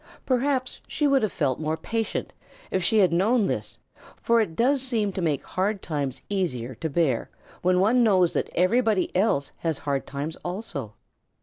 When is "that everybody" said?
8.33-9.15